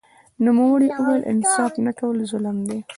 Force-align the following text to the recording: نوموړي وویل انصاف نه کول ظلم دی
نوموړي 0.45 0.89
وویل 0.93 1.21
انصاف 1.31 1.71
نه 1.85 1.91
کول 1.99 2.17
ظلم 2.31 2.57
دی 2.69 2.79